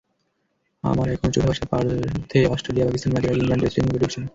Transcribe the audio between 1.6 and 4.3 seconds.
পার্থে অস্ট্রেলিয়া-পাকিস্তান ম্যাচের আগে ইমরান ড্রেসিংরুমে ঢুকছেন।